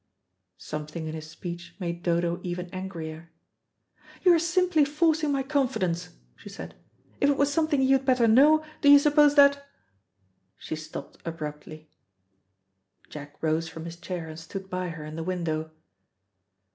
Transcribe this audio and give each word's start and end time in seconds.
Something 0.57 1.05
in 1.05 1.13
his 1.13 1.29
speech 1.29 1.75
made 1.79 2.01
Dodo 2.01 2.39
even 2.41 2.71
angrier. 2.73 3.29
"You 4.23 4.33
are 4.33 4.39
simply 4.39 4.83
forcing 4.83 5.31
my 5.31 5.43
confidence," 5.43 6.09
she 6.35 6.49
said. 6.49 6.73
"If 7.19 7.29
it 7.29 7.37
was 7.37 7.53
something 7.53 7.83
you 7.83 7.97
had 7.97 8.05
better 8.07 8.27
know, 8.27 8.65
do 8.81 8.89
you 8.89 8.97
suppose 8.97 9.35
that" 9.35 9.63
She 10.57 10.75
stopped 10.75 11.17
abruptly. 11.23 11.91
Jack 13.11 13.35
rose 13.43 13.67
from 13.67 13.85
his 13.85 13.95
chair 13.97 14.27
and 14.27 14.39
stood 14.39 14.71
by 14.71 14.89
her 14.89 15.05
in 15.05 15.17
the 15.17 15.23
window. 15.23 15.69